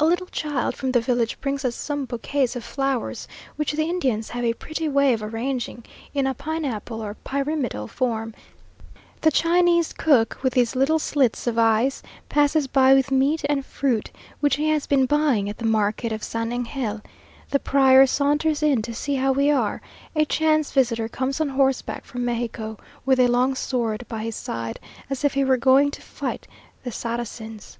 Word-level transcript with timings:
a 0.00 0.04
little 0.04 0.26
child 0.32 0.74
from 0.74 0.90
the 0.90 1.00
village 1.00 1.40
brings 1.40 1.64
us 1.64 1.76
some 1.76 2.04
bouquets 2.04 2.56
of 2.56 2.64
flowers, 2.64 3.28
which 3.54 3.70
the 3.70 3.84
Indians 3.88 4.30
have 4.30 4.44
a 4.44 4.52
pretty 4.52 4.88
way 4.88 5.12
of 5.12 5.22
arranging 5.22 5.84
in 6.12 6.26
a 6.26 6.34
pineapple 6.34 7.00
or 7.00 7.14
pyramidal 7.22 7.86
form; 7.86 8.34
the 9.20 9.30
Chinese 9.30 9.92
cook, 9.92 10.40
with 10.42 10.54
his 10.54 10.74
little 10.74 10.98
slits 10.98 11.46
of 11.46 11.56
eyes, 11.56 12.02
passes 12.28 12.66
by 12.66 12.92
with 12.92 13.12
meat 13.12 13.44
and 13.48 13.64
fruit 13.64 14.10
which 14.40 14.56
he 14.56 14.68
has 14.68 14.88
been 14.88 15.06
buying 15.06 15.48
at 15.48 15.58
the 15.58 15.64
market 15.64 16.10
of 16.10 16.24
San 16.24 16.50
Angel; 16.50 17.00
the 17.50 17.60
prior 17.60 18.08
saunters 18.08 18.64
in 18.64 18.82
to 18.82 18.92
see 18.92 19.14
how 19.14 19.30
we 19.30 19.52
are 19.52 19.80
a 20.16 20.24
chance 20.24 20.72
visitor 20.72 21.06
comes 21.08 21.40
on 21.40 21.50
horseback 21.50 22.04
from 22.04 22.24
Mexico, 22.24 22.76
with 23.06 23.20
a 23.20 23.28
long 23.28 23.54
sword 23.54 24.04
by 24.08 24.24
his 24.24 24.34
side, 24.34 24.80
as 25.08 25.22
if 25.22 25.34
he 25.34 25.44
were 25.44 25.56
going 25.56 25.92
to 25.92 26.02
fight 26.02 26.48
the 26.82 26.90
Saracens. 26.90 27.78